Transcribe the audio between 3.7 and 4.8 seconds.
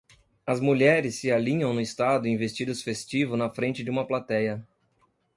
de uma platéia.